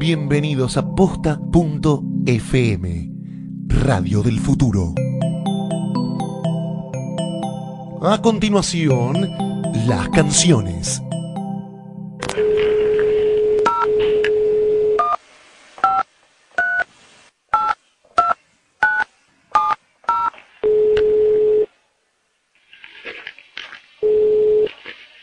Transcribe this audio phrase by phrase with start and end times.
[0.00, 1.42] Bienvenidos a posta.fm,
[3.68, 4.94] Radio del Futuro.
[8.00, 9.28] A continuación,
[9.86, 11.02] las canciones.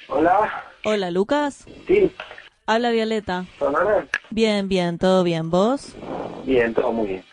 [0.08, 1.66] Hola, Hola, Lucas.
[1.88, 2.12] sí,
[2.70, 3.46] Habla Violeta.
[4.30, 5.50] Bien, bien, todo bien.
[5.50, 5.96] ¿Vos?
[6.46, 7.24] Bien, todo muy bien.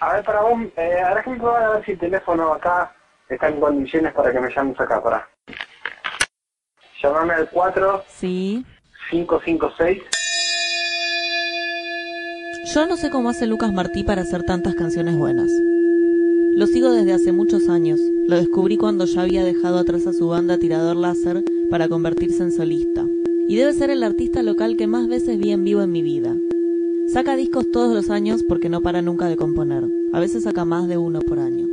[0.00, 2.92] A ver, para vos, eh, ahora que me puedo ver si el teléfono acá
[3.28, 5.28] está en condiciones para que me llames acá, para.
[7.00, 7.48] Llámame al
[8.08, 8.64] Sí.
[9.10, 10.02] 4556.
[12.74, 15.50] Yo no sé cómo hace Lucas Martí para hacer tantas canciones buenas.
[16.56, 18.00] Lo sigo desde hace muchos años.
[18.26, 22.50] Lo descubrí cuando ya había dejado atrás a su banda Tirador Láser para convertirse en
[22.52, 23.04] solista.
[23.50, 26.36] Y debe ser el artista local que más veces vi en vivo en mi vida.
[27.08, 29.88] Saca discos todos los años porque no para nunca de componer.
[30.12, 31.66] A veces saca más de uno por año.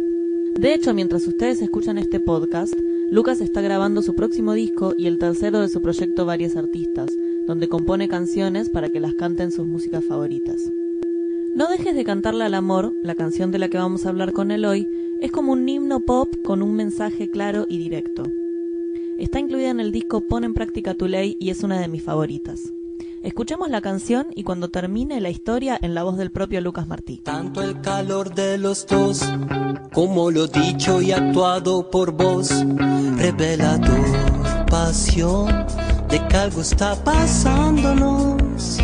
[0.59, 2.73] De hecho, mientras ustedes escuchan este podcast,
[3.11, 7.11] Lucas está grabando su próximo disco y el tercero de su proyecto Varias Artistas,
[7.45, 10.71] donde compone canciones para que las canten sus músicas favoritas.
[11.53, 14.49] No dejes de cantarle al amor, la canción de la que vamos a hablar con
[14.49, 14.87] él hoy,
[15.21, 18.23] es como un himno pop con un mensaje claro y directo.
[19.17, 22.03] Está incluida en el disco Pon en práctica tu ley y es una de mis
[22.03, 22.71] favoritas.
[23.23, 27.17] Escuchemos la canción y cuando termine la historia en la voz del propio Lucas Martí.
[27.23, 29.23] Tanto el calor de los dos,
[29.91, 32.51] como lo dicho y actuado por vos,
[33.17, 34.05] revelador
[34.69, 35.65] pasión
[36.09, 38.77] de que algo está pasándonos.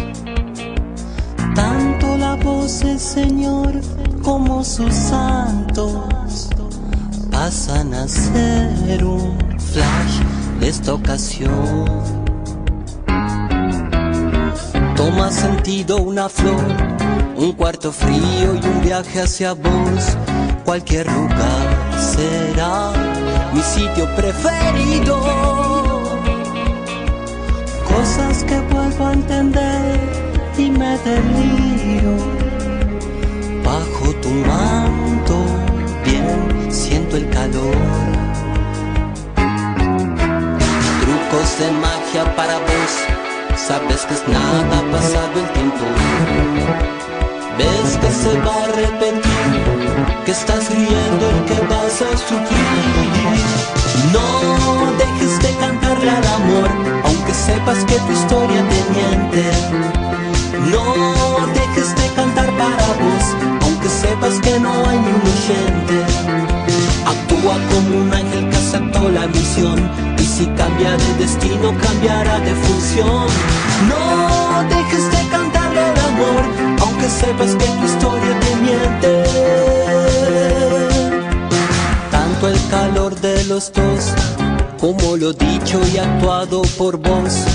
[1.53, 3.79] Tanto la voz del Señor
[4.23, 6.49] como sus santos
[7.29, 9.42] pasan a ser un
[9.73, 10.21] flash
[10.61, 11.85] esta ocasión.
[14.95, 16.63] Toma sentido una flor,
[17.35, 20.17] un cuarto frío y un viaje hacia vos.
[20.63, 21.65] Cualquier lugar
[21.99, 22.93] será
[23.53, 25.17] mi sitio preferido.
[41.59, 42.93] De magia para vos.
[43.55, 45.85] Sabes que es nada pasado el tiempo.
[47.59, 53.43] Ves que se va a repetir, que estás riendo y que vas a sufrir.
[54.11, 56.69] No dejes de cantarle al amor,
[57.05, 59.82] aunque sepas que tu historia te miente.
[71.63, 73.27] Destino cambiará de función.
[73.87, 76.43] No dejes de cantarle al amor,
[76.81, 79.23] aunque sepas que tu historia te miente.
[82.11, 84.13] Tanto el calor de los dos
[84.79, 87.45] como lo dicho y actuado por vos,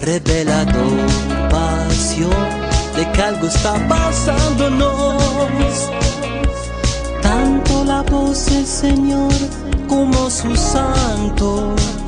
[0.00, 0.80] revelado
[1.50, 2.30] pasión
[2.96, 5.20] de que algo está pasándonos.
[7.20, 9.32] Tanto la voz del Señor
[9.86, 11.99] como sus santos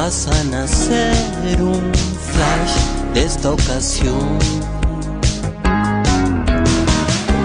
[0.00, 1.92] pasan a ser un
[2.32, 2.74] flash
[3.12, 4.38] de esta ocasión.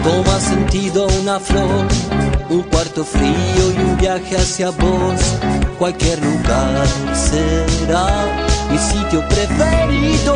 [0.06, 1.86] Toma sentido una flor,
[2.50, 5.20] un cuarto frío y un viaje hacia vos.
[5.78, 8.08] Cualquier lugar será
[8.72, 10.36] mi sitio preferido.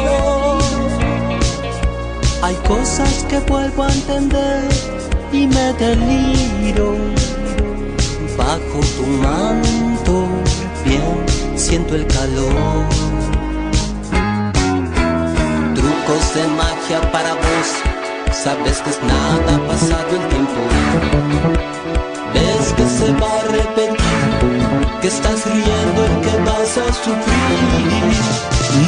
[2.42, 4.68] Hay cosas que vuelvo a entender
[5.32, 6.98] y me deliro.
[8.38, 9.89] Bajo tu bien
[11.70, 12.84] siento el calor.
[15.76, 17.68] Trucos de magia para vos,
[18.34, 20.62] sabes que es nada pasado el tiempo.
[22.34, 24.00] Ves que se va a repetir,
[25.02, 28.18] que estás riendo y que vas a sufrir.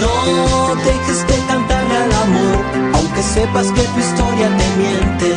[0.01, 2.57] No dejes de cantarle al amor,
[2.95, 5.29] aunque sepas que tu historia te miente.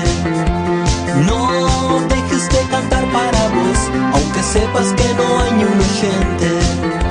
[1.26, 3.78] No dejes de cantar para vos,
[4.14, 7.03] aunque sepas que no hay un oyente.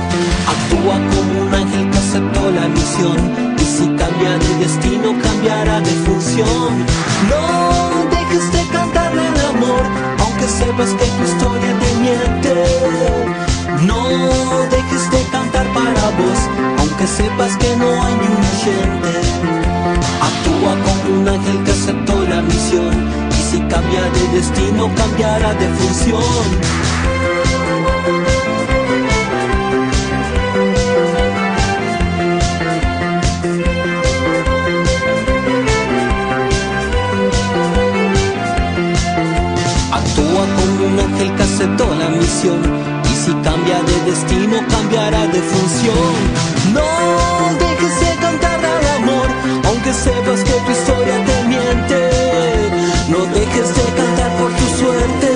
[0.46, 3.16] Actúa como un ángel que aceptó la misión,
[3.58, 6.84] y si cambia de destino, cambiará de función.
[7.30, 7.42] No
[8.10, 9.82] dejes de cantarle al amor,
[10.20, 12.54] aunque sepas que tu historia te miente.
[13.86, 14.08] No
[14.70, 16.40] dejes de cantar para vos,
[16.78, 19.12] aunque sepas que no hay ni un oyente.
[20.28, 22.94] Actúa como un ángel que aceptó la misión,
[23.30, 26.83] y si cambia de destino, cambiará de función.
[43.82, 46.14] De destino, cambiará de función.
[46.72, 46.88] No
[47.58, 49.28] dejes de cantar al amor,
[49.66, 52.10] aunque sepas que tu historia te miente.
[53.08, 55.30] No dejes de cantar por tu suerte,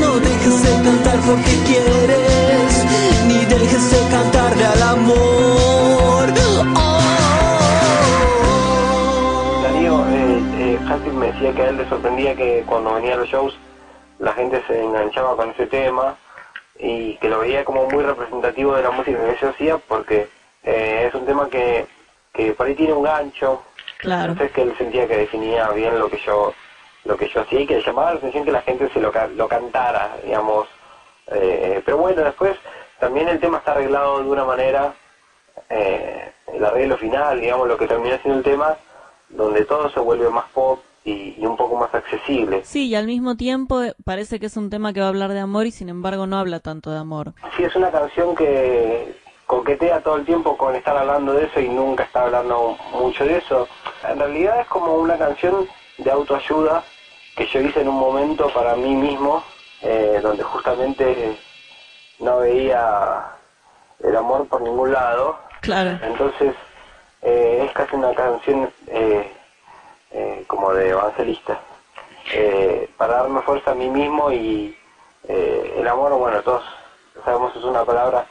[0.00, 2.84] no dejes de cantar porque quieres,
[3.26, 6.24] ni dejes de cantarle al amor.
[6.76, 7.00] Oh.
[9.62, 13.28] Darío, eh, eh, me decía que a él le sorprendía que cuando venía a los
[13.28, 13.54] shows
[14.18, 16.16] la gente se enganchaba con ese tema
[16.78, 20.28] y que lo veía como muy representativo de la música que yo hacía porque
[20.64, 21.86] eh, es un tema que,
[22.32, 23.62] que por ahí tiene un gancho,
[23.98, 24.32] Claro.
[24.32, 26.52] entonces que él sentía que definía bien lo que yo
[27.04, 29.46] lo que yo hacía y que llamaba la atención que la gente se lo, lo
[29.48, 30.66] cantara, digamos.
[31.28, 32.56] Eh, pero bueno, después
[32.98, 34.94] también el tema está arreglado de una manera,
[35.68, 38.76] eh, el arreglo final, digamos, lo que termina siendo el tema,
[39.28, 42.64] donde todo se vuelve más pop y, y un poco más accesible.
[42.64, 45.32] Sí, y al mismo tiempo eh, parece que es un tema que va a hablar
[45.32, 47.34] de amor y sin embargo no habla tanto de amor.
[47.56, 49.14] Sí, es una canción que
[49.46, 53.38] coquetea todo el tiempo con estar hablando de eso y nunca está hablando mucho de
[53.38, 53.68] eso.
[54.08, 55.66] En realidad es como una canción
[55.98, 56.82] de autoayuda
[57.36, 59.42] que yo hice en un momento para mí mismo,
[59.82, 61.36] eh, donde justamente
[62.20, 63.26] no veía
[64.00, 65.38] el amor por ningún lado.
[65.60, 65.98] Claro.
[66.02, 66.54] Entonces
[67.22, 69.30] eh, es casi una canción eh,
[70.14, 71.60] eh, como de evangelista,
[72.32, 74.76] eh, para darme fuerza a mí mismo y
[75.28, 76.62] eh, el amor, bueno, todos
[77.24, 78.26] sabemos es una palabra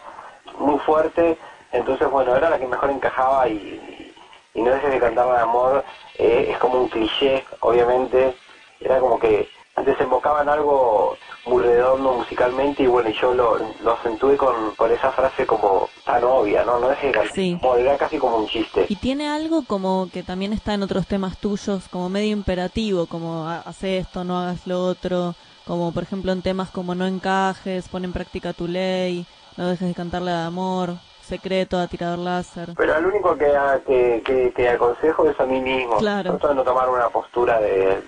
[0.57, 1.37] muy fuerte,
[1.71, 4.13] entonces bueno, era la que mejor encajaba y,
[4.53, 5.83] y no de cantar de amor,
[6.17, 8.35] eh, es como un cliché, obviamente,
[8.79, 9.49] era como que
[9.85, 14.91] desembocaba en algo muy redondo musicalmente y bueno, y yo lo, lo acentué con, con
[14.91, 16.79] esa frase como tan obvia, ¿no?
[16.79, 17.57] No dejes de cantar Sí.
[17.61, 18.85] amor, era casi como un chiste.
[18.87, 23.47] Y tiene algo como que también está en otros temas tuyos, como medio imperativo, como
[23.49, 25.35] "Ha- haz esto, no hagas lo otro,
[25.65, 29.25] como por ejemplo en temas como no encajes, pon en práctica tu ley,
[29.57, 32.73] no dejes de cantarle de amor, secreto, a tirador láser.
[32.77, 33.51] Pero el único que,
[33.85, 35.97] que, que, que aconsejo es a mí mismo.
[35.97, 36.31] Claro.
[36.31, 38.01] Trato de no tomar una postura de,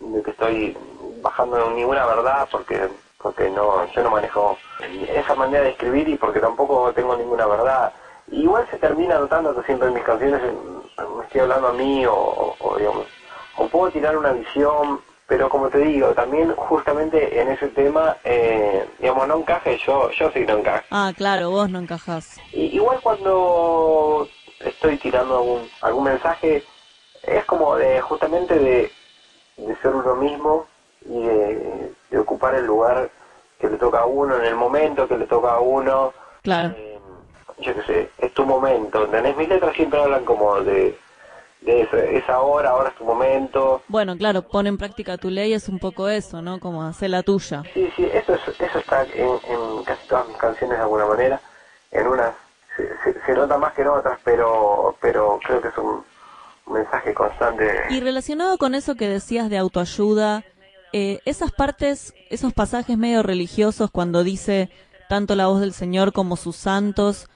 [0.00, 0.76] de que estoy
[1.22, 2.88] bajando ninguna verdad porque
[3.20, 4.56] porque no yo no manejo
[5.08, 7.92] esa manera de escribir y porque tampoco tengo ninguna verdad.
[8.28, 12.14] Igual se termina notando que siempre en mis canciones me estoy hablando a mí o,
[12.14, 13.06] o- o, digamos,
[13.56, 18.88] o puedo tirar una visión, pero como te digo, también justamente en ese tema, eh,
[19.00, 20.84] digamos, no encaje, yo, yo sí no encaje.
[20.90, 22.40] Ah, claro, vos no encajás.
[22.52, 24.28] Y- igual cuando
[24.60, 26.64] estoy tirando algún, algún mensaje,
[27.22, 28.92] es como de justamente de,
[29.56, 30.66] de ser uno mismo
[31.04, 33.10] y de, de ocupar el lugar
[33.58, 36.12] que le toca a uno, en el momento que le toca a uno.
[36.42, 36.74] Claro.
[36.76, 36.98] Eh,
[37.60, 39.36] yo qué sé, es tu momento, ¿entendés?
[39.36, 40.96] Mis letras siempre hablan como de,
[41.62, 43.82] de eso, es ahora, ahora es tu momento.
[43.88, 46.60] Bueno, claro, pon en práctica tu ley es un poco eso, ¿no?
[46.60, 47.62] Como hacer la tuya.
[47.74, 51.40] Sí, sí, eso, es, eso está en, en casi todas mis canciones de alguna manera.
[51.90, 52.32] En unas
[52.76, 56.04] se, se- se nota más que en otras, pero, pero creo que es un
[56.72, 57.66] mensaje constante.
[57.90, 60.44] Y relacionado con eso que decías de autoayuda,
[60.92, 64.70] eh, esas partes, esos pasajes medio religiosos cuando dice
[65.08, 67.28] tanto la voz del Señor como sus santos,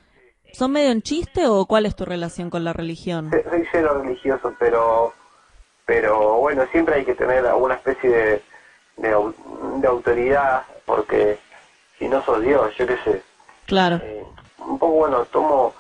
[0.53, 3.31] ¿son medio en chiste o cuál es tu relación con la religión?
[3.31, 5.13] Soy cero religioso, pero,
[5.87, 8.43] pero bueno, siempre hay que tener alguna especie de,
[8.97, 11.39] de autoridad, porque
[11.99, 13.23] si no sos Dios, yo qué sé.
[13.67, 14.23] Claro, Eh,
[14.67, 15.73] un poco bueno, tomo,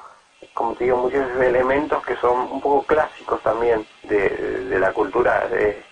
[0.55, 4.29] como te digo, muchos elementos que son un poco clásicos también de,
[4.71, 5.83] de la cultura de,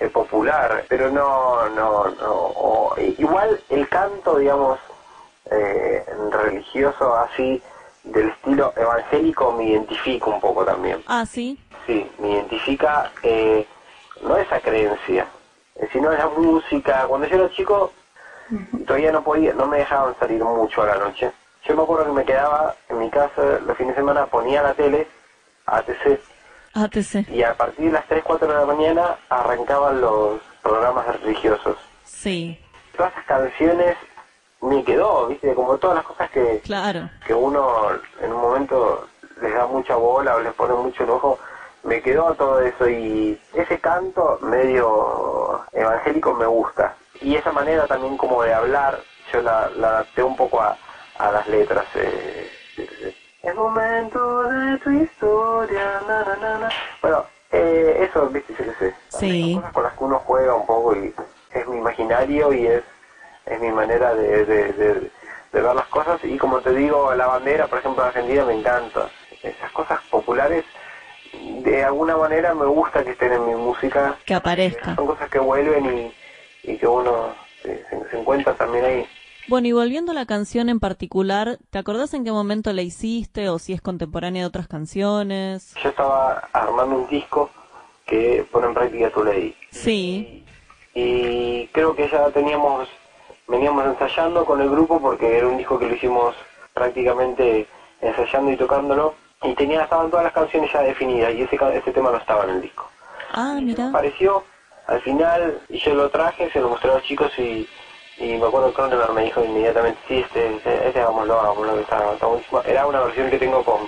[0.00, 4.78] eh, popular, pero no, no, no, o- igual el canto, digamos,
[5.50, 7.62] eh, religioso así,
[8.02, 11.02] del estilo evangélico, me identifico un poco también.
[11.06, 13.66] ah, sí, Sí, me identifica eh,
[14.22, 15.26] no esa creencia,
[15.76, 17.06] eh, sino esa música.
[17.06, 17.92] Cuando yo era chico,
[18.86, 21.30] todavía no podía, no me dejaban salir mucho a la noche.
[21.64, 24.74] Yo me acuerdo que me quedaba en mi casa los fines de semana, ponía la
[24.74, 25.06] tele,
[25.66, 26.20] ATC,
[26.74, 31.76] ATC, y a partir de las 3, 4 de la mañana arrancaban los programas religiosos.
[32.04, 32.58] sí,
[32.96, 33.96] Todas esas canciones
[34.60, 37.90] me quedó, viste, como todas las cosas que, claro, que uno
[38.20, 39.06] en un momento
[39.42, 41.38] les da mucha bola o les pone mucho el ojo,
[41.82, 46.94] me quedó todo eso y ese canto medio evangélico me gusta.
[47.20, 48.98] Y esa manera también como de hablar,
[49.32, 50.76] yo la, la adapté un poco a,
[51.18, 51.84] a las letras.
[51.96, 52.50] Eh,
[53.54, 56.68] es momento de tu historia, na, na, na, na.
[57.00, 58.94] Bueno, eh, eso, viste, yo qué sé.
[59.08, 59.52] Sí.
[59.54, 61.14] Son cosas con las que uno juega un poco y
[61.52, 62.82] es mi imaginario y es,
[63.46, 64.94] es mi manera de, de, de,
[65.52, 66.18] de ver las cosas.
[66.24, 69.08] Y como te digo, la bandera, por ejemplo, de Argentina me encanta.
[69.42, 70.64] Esas cosas populares,
[71.32, 74.16] de alguna manera me gusta que estén en mi música.
[74.24, 74.94] que aparezca.
[74.96, 76.14] Son cosas que vuelven y,
[76.72, 79.08] y que uno se, se- se encuentra también ahí.
[79.46, 83.50] Bueno, y volviendo a la canción en particular, ¿te acordás en qué momento la hiciste
[83.50, 85.74] o si es contemporánea de otras canciones?
[85.82, 87.50] Yo estaba armando un disco
[88.06, 89.54] que pone en práctica tu ley.
[89.70, 90.44] Sí.
[90.94, 92.88] Y creo que ya teníamos,
[93.46, 96.34] veníamos ensayando con el grupo porque era un disco que lo hicimos
[96.72, 97.66] prácticamente
[98.00, 99.14] ensayando y tocándolo.
[99.42, 102.50] Y tenía, estaban todas las canciones ya definidas y ese, ese tema no estaba en
[102.50, 102.88] el disco.
[103.32, 103.88] Ah, mira.
[103.88, 104.42] Apareció
[104.86, 107.68] al final y yo lo traje, se lo mostré a los chicos y,
[108.18, 111.80] y me acuerdo que Cronenberg me dijo inmediatamente, sí, este, este, este hagámoslo, hagámoslo, que
[111.82, 112.62] está, está buenísimo.
[112.62, 113.80] Era una versión que tengo con,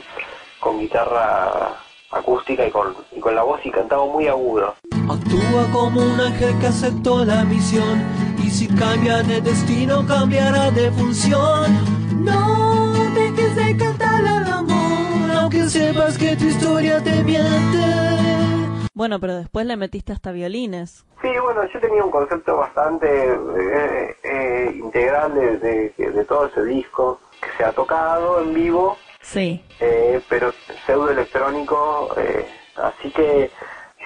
[0.61, 1.77] con guitarra
[2.11, 4.75] acústica y con, y con la voz y cantaba muy agudo.
[5.09, 8.03] Actúa como un ángel que aceptó la misión
[8.43, 12.25] y si cambia de destino cambiará de función.
[12.25, 18.56] No dejes de cantar al amor, aunque sepas que tu historia te miente.
[18.97, 21.05] Bueno, pero después le metiste hasta violines.
[21.21, 26.65] Sí, bueno, yo tenía un concepto bastante eh, eh, integral de, de, de todo ese
[26.65, 29.63] disco que se ha tocado en vivo Sí.
[29.81, 30.51] eh, pero
[30.87, 33.51] pseudo electrónico, eh, así que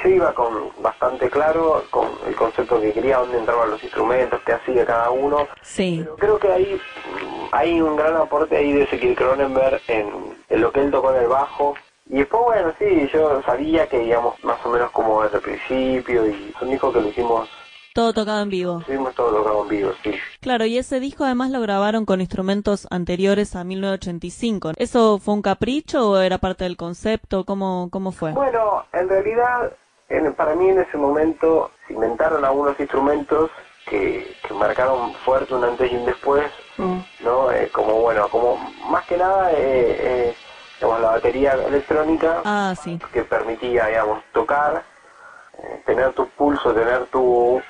[0.03, 4.55] yo iba con bastante claro con el concepto que quería, dónde entraban los instrumentos, qué
[4.55, 6.01] hacía cada uno, Sí.
[6.03, 6.81] pero creo que ahí
[7.53, 10.09] hay un gran aporte ahí de Ezequiel Cronenberg en,
[10.49, 11.75] en lo que él tocó en el bajo.
[12.11, 16.27] Y después, bueno, sí, yo sabía que íbamos más o menos como desde el principio
[16.27, 17.49] y es un disco que lo hicimos,
[17.95, 18.81] Todo tocado en vivo.
[18.83, 20.13] hicimos todo tocado en vivo, sí.
[20.41, 24.73] Claro, y ese disco además lo grabaron con instrumentos anteriores a 1985.
[24.77, 27.45] ¿Eso fue un capricho o era parte del concepto?
[27.45, 28.33] ¿Cómo, cómo fue?
[28.33, 29.73] Bueno, en realidad,
[30.09, 33.51] en- para mí en ese momento se inventaron algunos instrumentos
[33.89, 36.45] que, que marcaron fuerte un antes y un después,
[37.25, 37.51] ¿no?
[37.53, 38.57] Eh, como, bueno, como
[38.89, 40.35] más que nada, eh, eh,
[40.81, 42.99] digamos, la batería electrónica Ah, sí.
[43.13, 44.83] que permitía, digamos, tocar,
[45.59, 47.61] eh, tener tu pulso, tener tu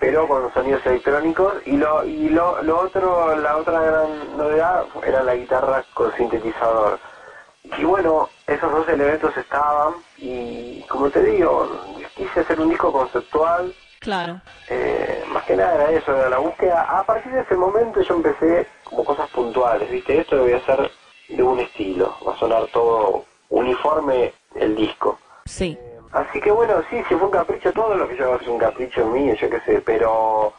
[0.00, 5.24] pero con sonidos electrónicos y lo y lo, lo otro la otra gran novedad era
[5.24, 7.00] la guitarra con sintetizador
[7.76, 11.68] y bueno esos dos elementos estaban y como te digo
[12.14, 14.40] quise hacer un disco conceptual Claro.
[14.68, 16.82] eh, más que nada era eso, era la búsqueda.
[16.82, 20.20] A partir de ese momento yo empecé como cosas puntuales, ¿viste?
[20.20, 20.88] Esto debe ser
[21.28, 25.18] de un estilo, va a sonar todo uniforme el disco.
[25.44, 25.78] Sí.
[26.12, 28.58] Así que bueno, sí, si fue un capricho, todo lo que yo hago es un
[28.58, 30.52] capricho mío, yo qué sé, pero,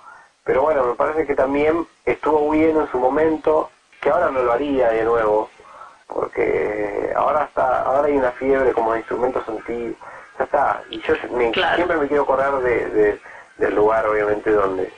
[0.44, 4.52] pero bueno, me parece que también estuvo bien en su momento, que ahora no lo
[4.54, 5.50] haría de nuevo,
[6.08, 9.96] porque ahora está, ahora hay una fiebre como de instrumentos antiguos,
[10.38, 11.76] ya está, y yo me- Claro.
[11.76, 13.22] siempre me quiero acordar de, de-
[13.58, 14.92] del lugar, obviamente, donde,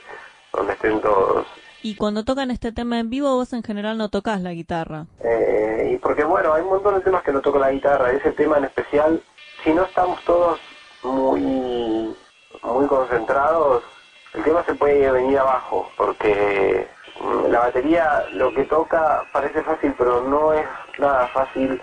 [0.52, 1.46] donde estén todos.
[1.84, 5.06] Y cuando tocan este tema en vivo, vos en general no tocas la guitarra.
[5.24, 8.30] Eh, y porque bueno, hay un montón de temas que no toco la guitarra, ese
[8.32, 9.20] tema en especial,
[9.64, 10.60] si no estamos todos
[11.02, 12.14] muy,
[12.62, 13.82] muy concentrados,
[14.34, 16.86] el tema se puede venir abajo, porque
[17.20, 20.64] mm, la batería lo que toca parece fácil, pero no es
[20.98, 21.82] nada fácil,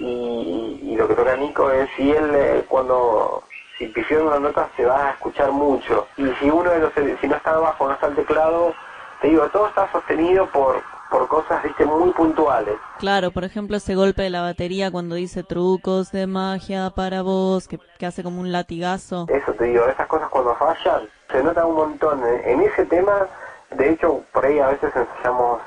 [0.00, 3.44] y, y lo que toca Nico es, si él eh, cuando,
[3.78, 6.92] si pifió en una nota se va a escuchar mucho, y si uno de los,
[7.20, 8.74] si no está abajo, no está el teclado,
[9.20, 12.76] te digo, todo está sostenido por, por cosas, viste, muy puntuales.
[12.98, 17.68] Claro, por ejemplo, ese golpe de la batería cuando dice trucos de magia para vos,
[17.68, 19.26] que, que hace como un latigazo.
[19.28, 22.22] Eso te digo, esas cosas cuando fallan, se nota un montón.
[22.26, 23.26] En, en ese tema,
[23.70, 25.60] de hecho, por ahí a veces ensayamos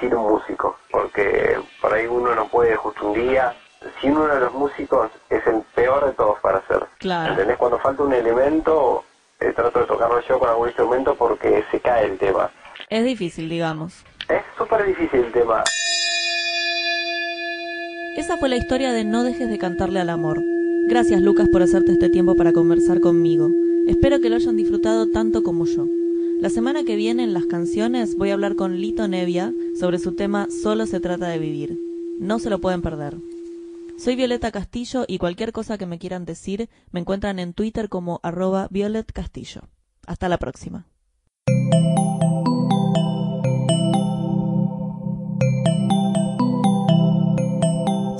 [0.00, 3.54] sin un músico, porque por ahí uno no puede justo un día.
[4.00, 6.84] Si uno de los músicos es el peor de todos para hacer.
[6.98, 7.32] Claro.
[7.32, 7.58] ¿Entendés?
[7.58, 9.04] Cuando falta un elemento,
[9.40, 12.50] eh, trato de tocarlo yo con algún instrumento porque se cae el tema.
[12.90, 14.04] Es difícil, digamos.
[14.28, 15.64] Es súper difícil el tema.
[18.16, 20.40] Esa fue la historia de No dejes de cantarle al amor.
[20.88, 23.50] Gracias Lucas por hacerte este tiempo para conversar conmigo.
[23.88, 25.86] Espero que lo hayan disfrutado tanto como yo.
[26.40, 30.14] La semana que viene en las canciones voy a hablar con Lito Nevia sobre su
[30.14, 31.78] tema Solo se trata de vivir.
[32.18, 33.16] No se lo pueden perder.
[33.96, 38.20] Soy Violeta Castillo y cualquier cosa que me quieran decir me encuentran en Twitter como
[38.22, 39.62] arroba Violet Castillo.
[40.06, 40.86] Hasta la próxima.